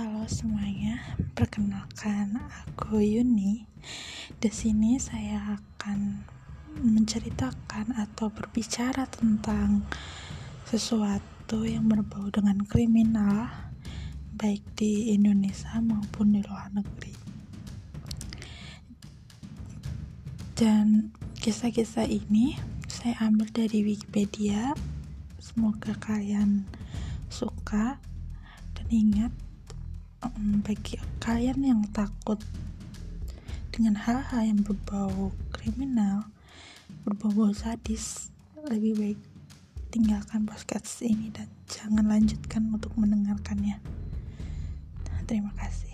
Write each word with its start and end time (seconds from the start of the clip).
Halo 0.00 0.24
semuanya, 0.32 0.96
perkenalkan 1.36 2.40
aku 2.40 3.04
Yuni. 3.04 3.68
Di 4.40 4.48
sini 4.48 4.96
saya 4.96 5.60
akan 5.60 6.24
menceritakan 6.80 7.92
atau 7.92 8.32
berbicara 8.32 9.04
tentang 9.12 9.84
sesuatu 10.64 11.68
yang 11.68 11.84
berbau 11.84 12.32
dengan 12.32 12.64
kriminal, 12.64 13.52
baik 14.40 14.64
di 14.72 15.12
Indonesia 15.12 15.76
maupun 15.84 16.32
di 16.32 16.40
luar 16.48 16.72
negeri. 16.72 17.12
Dan 20.56 21.12
kisah-kisah 21.44 22.08
ini 22.08 22.56
saya 22.88 23.20
ambil 23.28 23.52
dari 23.52 23.84
Wikipedia. 23.84 24.72
Semoga 25.36 25.92
kalian 26.00 26.64
suka 27.28 28.00
dan 28.72 28.88
ingat 28.88 29.49
bagi 30.64 31.00
kalian 31.20 31.64
yang 31.64 31.80
takut 31.90 32.38
dengan 33.72 33.96
hal-hal 33.96 34.44
yang 34.44 34.60
berbau 34.60 35.32
kriminal, 35.54 36.28
berbau 37.02 37.50
sadis, 37.56 38.28
lebih 38.68 38.92
baik 39.00 39.20
tinggalkan 39.90 40.46
podcast 40.46 41.02
ini 41.02 41.34
dan 41.34 41.50
jangan 41.66 42.06
lanjutkan 42.06 42.70
untuk 42.70 42.94
mendengarkannya. 42.94 43.80
Terima 45.26 45.54
kasih. 45.54 45.89